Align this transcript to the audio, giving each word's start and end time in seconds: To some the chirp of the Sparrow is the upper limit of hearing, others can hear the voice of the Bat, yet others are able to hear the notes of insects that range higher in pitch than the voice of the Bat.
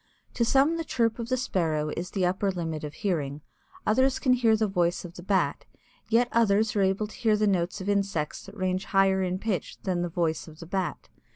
To 0.33 0.43
some 0.43 0.77
the 0.77 0.83
chirp 0.83 1.19
of 1.19 1.29
the 1.29 1.37
Sparrow 1.37 1.89
is 1.95 2.09
the 2.09 2.25
upper 2.25 2.49
limit 2.49 2.83
of 2.83 2.95
hearing, 2.95 3.41
others 3.85 4.17
can 4.17 4.33
hear 4.33 4.55
the 4.57 4.65
voice 4.67 5.05
of 5.05 5.13
the 5.13 5.21
Bat, 5.21 5.65
yet 6.09 6.27
others 6.31 6.75
are 6.75 6.81
able 6.81 7.05
to 7.05 7.15
hear 7.15 7.37
the 7.37 7.45
notes 7.45 7.81
of 7.81 7.87
insects 7.87 8.47
that 8.47 8.57
range 8.57 8.85
higher 8.85 9.21
in 9.21 9.37
pitch 9.37 9.77
than 9.83 10.01
the 10.01 10.09
voice 10.09 10.47
of 10.47 10.57
the 10.59 10.65
Bat. 10.65 11.07